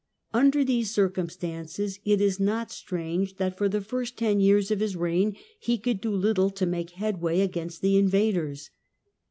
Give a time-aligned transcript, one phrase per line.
[0.33, 4.95] Under these circumstances it is not strange ;hat for the first ten years of his
[4.95, 8.71] reign he could do little ;o make headway against the invaders.